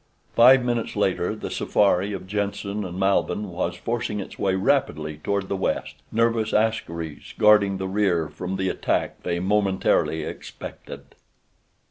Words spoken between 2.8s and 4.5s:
and Malbihn was forcing its